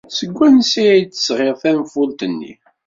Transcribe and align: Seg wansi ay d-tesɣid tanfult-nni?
Seg 0.17 0.31
wansi 0.37 0.83
ay 0.93 1.01
d-tesɣid 1.03 1.55
tanfult-nni? 1.61 2.53